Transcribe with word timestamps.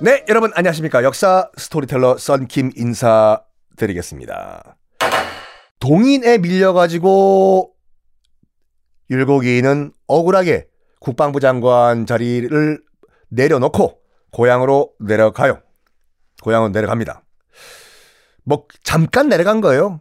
네, 0.00 0.24
여러분 0.28 0.52
안녕하십니까. 0.54 1.02
역사 1.02 1.50
스토리텔러 1.56 2.18
썬킴 2.18 2.70
인사드리겠습니다. 2.76 4.76
동인에 5.80 6.38
밀려가지고 6.38 7.74
율곡이는 9.10 9.92
억울하게 10.06 10.68
국방부 11.00 11.40
장관 11.40 12.06
자리를 12.06 12.80
내려놓고 13.28 13.98
고향으로 14.30 14.92
내려가요. 15.00 15.60
고향으로 16.42 16.70
내려갑니다. 16.70 17.24
뭐 18.44 18.66
잠깐 18.84 19.28
내려간 19.28 19.60
거예요. 19.60 20.00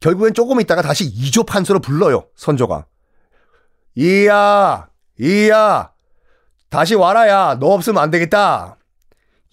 결국엔 0.00 0.34
조금 0.34 0.60
있다가 0.60 0.82
다시 0.82 1.06
이조 1.06 1.44
판서로 1.44 1.80
불러요. 1.80 2.26
선조가. 2.36 2.86
이야, 3.96 4.90
이야, 5.18 5.93
다시 6.74 6.96
와라야. 6.96 7.56
너 7.60 7.68
없으면 7.68 8.02
안 8.02 8.10
되겠다. 8.10 8.78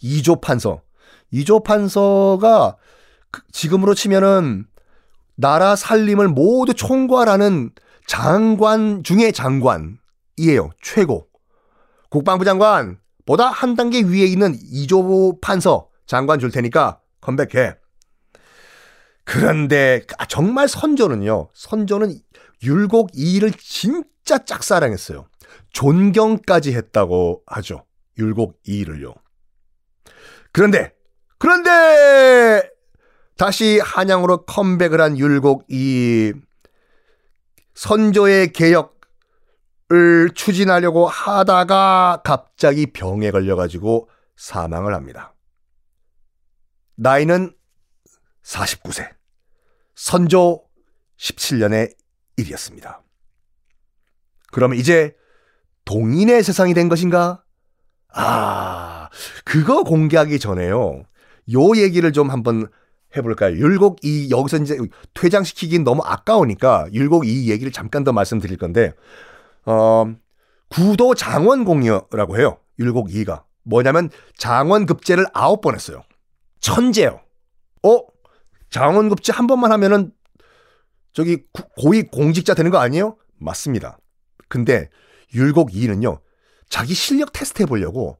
이조 0.02 0.42
판서. 0.42 0.82
이조 1.30 1.62
판서가 1.62 2.78
그 3.30 3.44
지금으로 3.52 3.94
치면은 3.94 4.66
나라 5.36 5.76
살림을 5.76 6.30
모두 6.30 6.74
총괄하는 6.74 7.70
장관 8.08 9.04
중의 9.04 9.34
장관이에요. 9.34 10.72
최고. 10.82 11.28
국방부 12.10 12.44
장관 12.44 12.98
보다 13.28 13.50
한 13.50 13.76
단계 13.76 14.02
위에 14.02 14.26
있는 14.26 14.56
이조 14.60 15.42
판서 15.42 15.90
장관 16.08 16.40
줄 16.40 16.50
테니까 16.50 17.02
컴백해. 17.22 17.76
그런데 19.26 20.02
아, 20.18 20.26
정말 20.26 20.68
선조는요. 20.68 21.50
선조는 21.54 22.16
율곡 22.64 23.12
이를 23.14 23.52
진짜 23.52 24.38
짝사랑했어요. 24.38 25.28
존경까지 25.72 26.74
했다고 26.74 27.44
하죠. 27.46 27.86
율곡 28.18 28.60
이를요. 28.64 29.14
그런데 30.52 30.94
그런데 31.38 32.70
다시 33.38 33.80
한양으로 33.80 34.46
컴백을 34.46 35.02
한 35.02 35.18
율곡 35.18 35.66
이 35.70 36.34
선조의 37.74 38.54
개혁을 38.54 38.92
추진하려고 40.36 41.08
하다가 41.08 42.22
갑자기 42.24 42.86
병에 42.86 43.32
걸려가지고 43.32 44.10
사망을 44.36 44.94
합니다. 44.94 45.34
나이는 46.96 47.56
49세. 48.44 49.10
선조 49.96 50.64
17년의 51.18 51.96
일이었습니다. 52.42 53.02
그러면 54.52 54.78
이제 54.78 55.16
동인의 55.86 56.44
세상이 56.44 56.74
된 56.74 56.90
것인가? 56.90 57.44
아, 58.14 59.10
그거 59.46 59.84
공개하기 59.84 60.40
전에요. 60.40 61.04
요 61.54 61.76
얘기를 61.76 62.12
좀 62.12 62.30
한번 62.30 62.68
해볼까요? 63.16 63.56
율곡 63.56 64.00
이 64.04 64.30
여기서 64.30 64.58
이제 64.58 64.78
퇴장시키긴 65.14 65.84
너무 65.84 66.02
아까우니까 66.04 66.88
율곡 66.94 67.26
이 67.28 67.50
얘기를 67.50 67.72
잠깐 67.72 68.04
더 68.04 68.14
말씀드릴 68.14 68.58
건데 68.58 68.94
어 69.66 70.06
구도 70.70 71.14
장원공이라고 71.14 72.38
해요. 72.38 72.58
율곡 72.80 73.10
2가 73.10 73.44
뭐냐면 73.64 74.10
장원 74.38 74.86
급제를 74.86 75.26
아홉 75.34 75.62
번 75.62 75.76
했어요. 75.76 76.04
천재요. 76.62 77.20
어 77.84 78.00
장원 78.70 79.10
급제 79.10 79.34
한 79.34 79.48
번만 79.48 79.72
하면은 79.74 80.12
저기 81.14 81.44
고위 81.78 82.04
공직자 82.04 82.54
되는 82.54 82.72
거 82.72 82.78
아니에요? 82.78 83.18
맞습니다. 83.38 83.98
근데 84.48 84.90
율곡 85.34 85.72
2는요 85.72 86.20
자기 86.70 86.94
실력 86.94 87.34
테스트 87.34 87.62
해보려고 87.64 88.18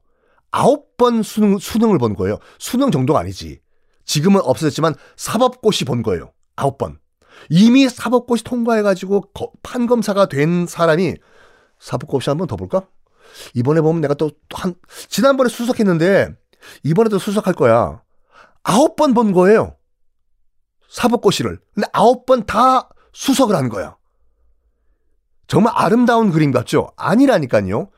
아홉 0.50 0.96
번 0.96 1.22
수능, 1.22 1.58
수능을 1.58 1.98
본 1.98 2.14
거예요. 2.14 2.38
수능 2.58 2.90
정도가 2.90 3.20
아니지. 3.20 3.60
지금은 4.04 4.40
없어졌지만 4.42 4.94
사법고시 5.16 5.84
본 5.84 6.02
거예요. 6.02 6.32
아홉 6.56 6.76
번. 6.78 6.98
이미 7.48 7.88
사법고시 7.88 8.44
통과해가지고 8.44 9.32
판검사가 9.62 10.26
된 10.26 10.66
사람이 10.66 11.14
사법고시 11.78 12.28
한 12.30 12.36
번 12.38 12.46
더 12.46 12.56
볼까? 12.56 12.86
이번에 13.54 13.80
보면 13.80 14.02
내가 14.02 14.12
또 14.14 14.30
한, 14.52 14.74
지난번에 15.08 15.48
수석했는데 15.48 16.34
이번에도 16.84 17.18
수석할 17.18 17.54
거야. 17.54 18.02
아홉 18.62 18.96
번 18.96 19.14
본 19.14 19.32
거예요. 19.32 19.76
사법고시를. 20.92 21.58
근데 21.74 21.88
아홉 21.92 22.26
번 22.26 22.44
다 22.44 22.88
수석을 23.12 23.56
한 23.56 23.68
거야. 23.68 23.96
정말 25.46 25.72
아름다운 25.76 26.30
그림 26.30 26.50
같죠? 26.50 26.90
아니라니까요. 26.96 27.90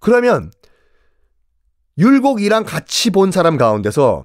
그러면 0.00 0.50
율곡이랑 1.98 2.64
같이 2.64 3.10
본 3.10 3.30
사람 3.30 3.56
가운데서 3.56 4.24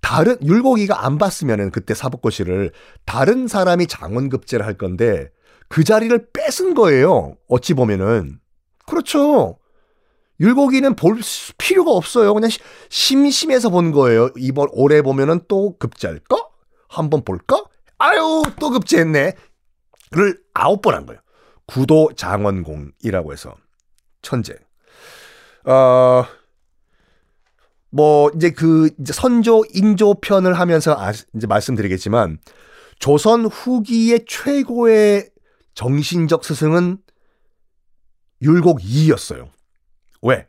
다른 0.00 0.36
율곡이가 0.42 1.04
안 1.04 1.18
봤으면은 1.18 1.70
그때 1.70 1.94
사법고시를 1.94 2.72
다른 3.04 3.46
사람이 3.46 3.86
장원급제를 3.86 4.64
할 4.66 4.74
건데 4.74 5.30
그 5.68 5.84
자리를 5.84 6.30
뺏은 6.32 6.74
거예요. 6.74 7.36
어찌 7.48 7.74
보면은 7.74 8.40
그렇죠. 8.86 9.58
율곡이는 10.40 10.96
볼 10.96 11.18
필요가 11.58 11.92
없어요. 11.92 12.34
그냥 12.34 12.50
심심해서 12.88 13.70
본 13.70 13.92
거예요. 13.92 14.30
이번 14.36 14.68
올해 14.72 15.02
보면은 15.02 15.40
또 15.46 15.76
급제할까? 15.78 16.51
한번 16.92 17.24
볼까? 17.24 17.64
아유 17.98 18.42
또 18.60 18.70
급제했네. 18.70 19.34
를 20.12 20.38
아홉 20.52 20.82
번 20.82 20.94
한 20.94 21.06
거예요. 21.06 21.20
구도 21.66 22.10
장원공이라고 22.14 23.32
해서 23.32 23.54
천재. 24.20 24.54
어. 25.64 26.24
뭐 27.90 28.30
이제 28.34 28.50
그 28.50 28.90
이제 29.00 29.12
선조 29.12 29.62
인조 29.72 30.14
편을 30.20 30.54
하면서 30.54 30.94
아, 30.98 31.12
이제 31.34 31.46
말씀드리겠지만 31.46 32.38
조선 32.98 33.46
후기의 33.46 34.24
최고의 34.26 35.30
정신적 35.74 36.44
스승은 36.44 36.98
율곡 38.42 38.80
2였어요. 38.80 39.48
왜? 40.22 40.46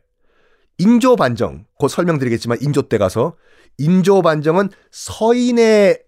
인조 0.78 1.16
반정 1.16 1.66
곧 1.78 1.88
설명드리겠지만 1.88 2.58
인조 2.60 2.82
때 2.82 2.98
가서 2.98 3.36
인조 3.78 4.22
반정은 4.22 4.70
서인의 4.90 6.03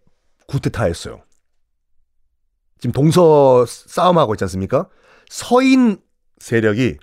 구테타였어요. 0.48 1.22
지금 2.78 2.92
동서 2.92 3.64
싸움하고 3.66 4.34
있지 4.34 4.44
않습니까? 4.44 4.88
서인 5.28 5.98
세력이 6.38 6.98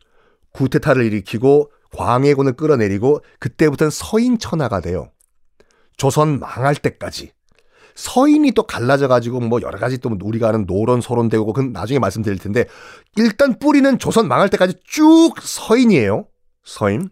구테타를 0.52 1.04
일으키고 1.06 1.72
광해군을 1.92 2.54
끌어내리고 2.54 3.22
그때부터는 3.40 3.92
서인 3.92 4.38
천하가 4.38 4.82
돼요. 4.82 5.12
조선 5.98 6.40
망할 6.40 6.76
때까지. 6.76 7.32
서인이 7.96 8.52
또 8.54 8.64
갈라져 8.64 9.08
가지고 9.08 9.40
뭐 9.40 9.62
여러 9.62 9.78
가지 9.78 10.00
또 10.00 10.10
우리가 10.20 10.50
아는 10.50 10.66
노론 10.66 11.02
소론 11.02 11.30
되고 11.30 11.46
그건 11.46 11.72
나중에 11.74 12.00
말씀드릴 12.00 12.40
텐데 12.40 12.66
일단 13.18 13.60
뿌리는 13.60 14.00
조선 14.00 14.28
망할 14.28 14.50
때까지 14.50 14.76
쭉 14.84 15.34
서인이에요. 15.40 16.28
서인. 16.64 17.10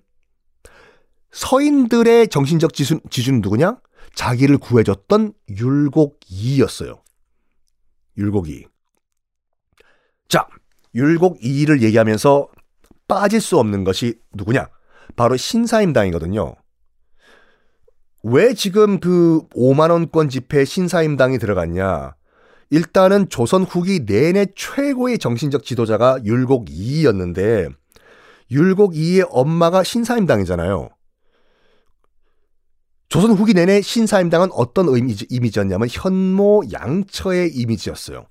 서인들의 1.32 2.28
정신적 2.28 2.74
지준, 2.74 3.00
지준 3.10 3.42
누구냐? 3.42 3.78
자기를 4.16 4.58
구해줬던 4.58 5.34
율곡이였어요. 5.50 7.02
율곡이. 8.18 8.66
자, 10.28 10.48
율곡이를 10.96 11.82
얘기하면서 11.82 12.50
빠질 13.08 13.42
수 13.42 13.58
없는 13.60 13.84
것이 13.84 14.20
누구냐? 14.34 14.70
바로 15.16 15.38
신사임당이거든요. 15.38 16.56
왜 18.24 18.54
지금 18.54 19.00
그 19.00 19.42
5만원권 19.56 20.30
집회에 20.30 20.64
신사임당이 20.66 21.40
들어갔냐? 21.40 22.16
일단은 22.70 23.28
조선 23.28 23.64
후기 23.64 24.06
내내 24.06 24.48
최고의 24.56 25.20
정신적 25.20 25.64
지도자가 25.64 26.24
율곡 26.24 26.68
2였는데, 26.68 27.74
율곡 28.50 28.94
2의 28.94 29.28
엄마가 29.30 29.84
신사임당이잖아요. 29.84 30.90
조선 33.12 33.32
후기 33.32 33.54
내내 33.54 33.82
신사임당은 33.82 34.52
어떤 34.54 34.88
이미지, 34.96 35.28
이미지였냐면 35.30 35.90
현모 35.92 36.64
양처의 36.72 37.50
이미지였어요. 37.54 38.26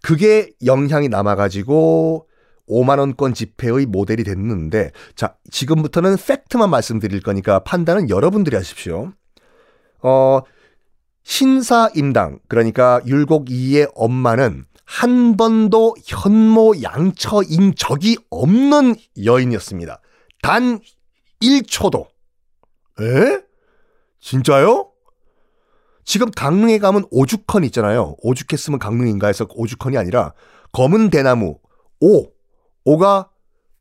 그게 0.00 0.52
영향이 0.64 1.08
남아가지고 1.08 2.28
5만원권 2.68 3.34
지폐의 3.34 3.86
모델이 3.86 4.22
됐는데, 4.22 4.92
자, 5.16 5.34
지금부터는 5.50 6.14
팩트만 6.16 6.70
말씀드릴 6.70 7.20
거니까 7.20 7.64
판단은 7.64 8.10
여러분들이 8.10 8.54
하십시오. 8.54 9.12
어, 10.04 10.42
신사임당, 11.24 12.38
그러니까 12.46 13.00
율곡 13.04 13.46
2의 13.46 13.90
엄마는 13.96 14.66
한 14.84 15.36
번도 15.36 15.96
현모 16.04 16.80
양처인 16.80 17.74
적이 17.76 18.18
없는 18.30 18.94
여인이었습니다. 19.24 20.00
단 20.42 20.78
1초도. 21.42 22.06
에? 23.00 23.43
진짜요? 24.24 24.90
지금 26.06 26.30
강릉에 26.30 26.78
가면 26.78 27.04
오죽헌 27.10 27.62
있잖아요. 27.64 28.16
오죽했으면 28.22 28.78
강릉인가 28.78 29.26
해서 29.26 29.46
오죽헌이 29.54 29.98
아니라 29.98 30.32
검은 30.72 31.10
대나무, 31.10 31.58
오, 32.00 32.26
오가 32.86 33.28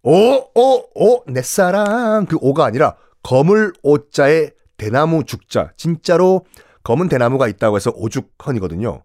오, 0.03 0.11
오, 0.11 0.83
오, 0.95 1.23
내 1.27 1.41
사랑. 1.41 2.25
그 2.25 2.37
오가 2.41 2.65
아니라 2.65 2.97
거물 3.23 3.71
오자에 3.83 4.49
대나무 4.75 5.23
죽자. 5.23 5.71
진짜로 5.77 6.45
검은 6.83 7.07
대나무가 7.07 7.47
있다고 7.47 7.77
해서 7.77 7.93
오죽헌이거든요. 7.95 9.01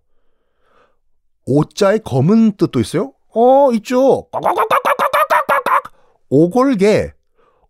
오자에 1.47 1.99
검은 1.99 2.57
뜻도 2.57 2.81
있어요? 2.81 3.13
어, 3.33 3.71
있죠. 3.75 4.29
오골개. 6.31 7.13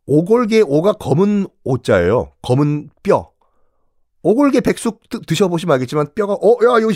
오골개 0.06 0.62
오가 0.66 0.94
검은 0.94 1.48
오자예요. 1.64 2.32
검은 2.40 2.88
뼈. 3.02 3.30
오골개 4.22 4.60
백숙 4.60 5.02
드셔보시면 5.26 5.74
알겠지만 5.74 6.14
뼈가 6.14 6.34
어, 6.34 6.56
야, 6.64 6.78
이거 6.78 6.90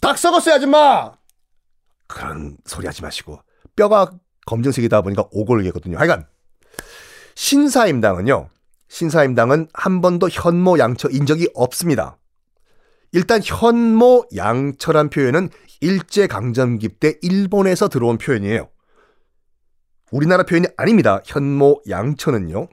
닭 0.00 0.18
썩었어요, 0.18 0.54
아줌마. 0.54 1.12
그런 2.08 2.56
소리 2.64 2.86
하지 2.86 3.02
마시고 3.02 3.40
뼈가 3.76 4.10
검정색이다 4.46 5.02
보니까 5.02 5.26
오골개거든요. 5.30 5.98
하여간 5.98 6.26
신사임당은요. 7.34 8.48
신사임당은 8.88 9.68
한 9.72 10.00
번도 10.02 10.28
현모 10.28 10.78
양처인 10.78 11.24
적이 11.24 11.48
없습니다. 11.54 12.18
일단 13.12 13.40
현모 13.42 14.26
양처란 14.36 15.10
표현은 15.10 15.50
일제강점기 15.80 16.88
때 17.00 17.14
일본에서 17.22 17.88
들어온 17.88 18.18
표현이에요. 18.18 18.68
우리나라 20.10 20.44
표현이 20.44 20.68
아닙니다. 20.76 21.20
현모 21.24 21.82
양처는요. 21.88 22.68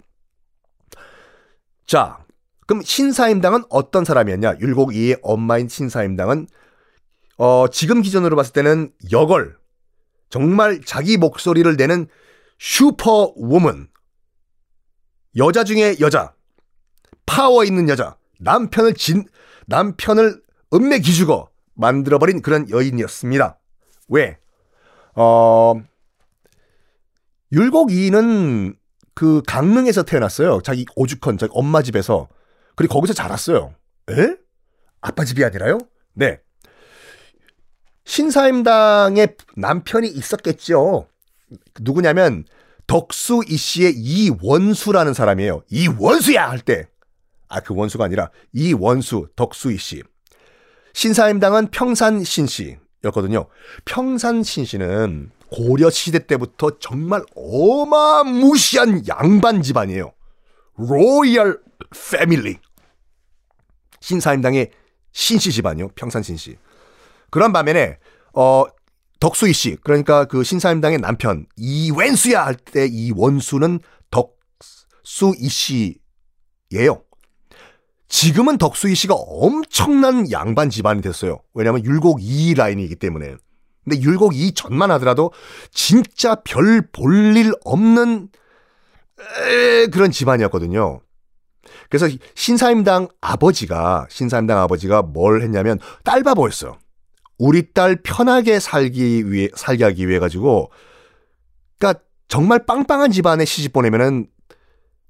자, 1.88 2.20
그럼 2.70 2.84
신사임당은 2.84 3.64
어떤 3.72 4.06
사람이었냐? 4.06 4.60
율곡 4.60 4.94
이의 4.94 5.18
엄마인 5.24 5.68
신사임당은 5.68 6.46
어, 7.40 7.66
지금 7.72 8.04
기준으로 8.04 8.36
봤을 8.36 8.54
때는 8.54 8.92
여걸 9.12 9.58
정말 10.30 10.80
자기 10.86 11.18
목소리를 11.18 11.76
내는 11.78 12.06
슈퍼 12.60 13.34
우먼 13.36 13.88
여자 15.36 15.64
중에 15.64 15.96
여자 16.00 16.36
파워 17.26 17.64
있는 17.64 17.90
여자 17.90 18.18
남편을 18.38 18.94
진 18.94 19.26
남편을 19.66 20.40
은매 20.72 21.00
기주고 21.00 21.50
만들어버린 21.74 22.44
그런 22.44 22.70
여인이었습니다. 22.70 23.58
왜? 24.10 24.38
어, 25.16 25.74
율곡이는 27.52 28.76
그 29.16 29.42
강릉에서 29.48 30.04
태어났어요. 30.04 30.62
자기 30.64 30.86
오죽헌, 30.96 31.40
자기 31.40 31.52
엄마 31.56 31.82
집에서. 31.82 32.30
그리고 32.80 32.94
거기서 32.94 33.14
자랐어요. 33.14 33.76
에? 34.10 34.38
아빠 35.02 35.26
집이 35.26 35.44
아니라요? 35.44 35.80
네. 36.14 36.40
신사임당의 38.06 39.36
남편이 39.58 40.08
있었겠죠. 40.08 41.06
누구냐면 41.82 42.46
덕수 42.88 43.42
이 43.50 43.58
씨의 43.58 43.96
이원수라는 43.98 45.14
사람이에요. 45.14 45.64
이원수야 45.70 46.50
할 46.50 46.62
때. 46.62 46.88
아, 47.50 47.60
그 47.60 47.76
원수가 47.76 48.06
아니라 48.06 48.32
이원수, 48.54 49.28
덕수 49.36 49.74
이 49.74 49.78
씨. 49.78 50.02
신사임당은 50.94 51.72
평산 51.72 52.24
신 52.24 52.48
씨였거든요. 52.48 53.50
평산 53.84 54.42
신 54.42 54.64
씨는 54.64 55.32
고려 55.52 55.90
시대 55.90 56.26
때부터 56.26 56.80
정말 56.80 57.24
어마무시한 57.36 59.06
양반 59.06 59.62
집안이에요. 59.62 60.14
로이얼 60.78 61.60
패밀리. 62.12 62.58
신사임당의 64.02 64.72
신씨 65.12 65.52
집안이요. 65.52 65.90
평산 65.96 66.24
신씨. 66.24 66.58
그런 67.32 67.52
반면에 67.54 67.98
어 68.34 68.66
덕수이 69.20 69.54
씨 69.54 69.76
그러니까 69.84 70.26
그 70.26 70.44
신사임당의 70.44 71.00
남편 71.00 71.46
이wen수야 71.58 72.46
할 72.46 72.56
때 72.56 72.86
이원수는 72.88 73.80
덕수이 74.12 75.50
씨예요. 75.50 77.04
지금은 78.08 78.58
덕수이 78.58 78.96
씨가 78.96 79.14
엄청난 79.16 80.32
양반 80.32 80.70
집안이 80.70 81.02
됐어요. 81.02 81.40
왜냐하면 81.54 81.84
율곡 81.86 82.20
2 82.22 82.56
라인이기 82.56 82.96
때문에. 82.96 83.36
근데 83.84 84.02
율곡 84.02 84.36
2 84.36 84.54
전만 84.54 84.90
하더라도 84.92 85.32
진짜 85.72 86.36
별 86.44 86.82
볼 86.92 87.38
일 87.38 87.54
없는 87.66 88.30
그런 89.92 90.12
집안이었거든요. 90.12 91.02
그래서 91.90 92.08
신사임당 92.36 93.10
아버지가 93.22 94.08
신사임당 94.10 94.58
아버지가 94.60 95.02
뭘 95.02 95.42
했냐면 95.42 95.80
딸 96.04 96.24
바보였어요. 96.24 96.78
우리 97.38 97.72
딸 97.74 97.96
편하게 97.96 98.60
살기 98.60 99.32
위해 99.32 99.50
살게 99.56 99.84
하기 99.86 100.08
위해 100.08 100.20
가지고 100.20 100.72
그러니까 101.78 102.04
정말 102.28 102.66
빵빵한 102.66 103.12
집안에 103.12 103.46
시집 103.46 103.74
보내면은 103.74 104.28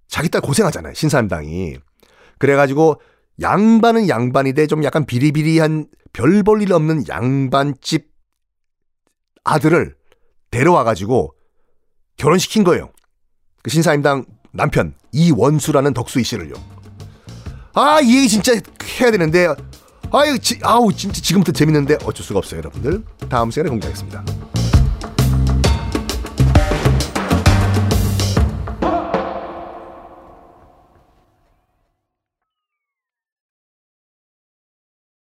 자기 0.07 0.29
딸 0.29 0.41
고생하잖아요. 0.41 0.93
신사임당이. 0.93 1.77
그래 2.37 2.55
가지고 2.55 3.01
양반은 3.41 4.09
양반이돼 4.09 4.67
좀 4.67 4.83
약간 4.83 5.05
비리비리한 5.05 5.87
별 6.13 6.43
볼 6.43 6.61
일 6.61 6.73
없는 6.73 7.07
양반집 7.07 8.09
아들을 9.43 9.95
데려와 10.51 10.83
가지고 10.83 11.35
결혼시킨 12.17 12.63
거예요. 12.63 12.91
그 13.61 13.69
신사임당 13.69 14.25
남편 14.51 14.93
이원수라는 15.11 15.93
덕수이 15.93 16.23
씨를요. 16.23 16.53
아, 17.73 17.99
이 18.01 18.17
얘기 18.17 18.27
진짜 18.27 18.53
해야 18.99 19.11
되는데 19.11 19.47
아유, 20.11 20.39
지, 20.39 20.59
아우 20.63 20.91
진짜 20.91 21.21
지금부터 21.21 21.51
재밌는데 21.51 21.97
어쩔 22.03 22.25
수가 22.25 22.39
없어요, 22.39 22.59
여러분들. 22.59 23.03
다음 23.29 23.51
시간에 23.51 23.69
공개하겠습니다. 23.69 24.23